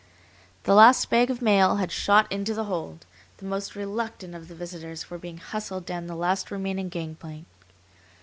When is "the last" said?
0.63-1.11, 6.07-6.49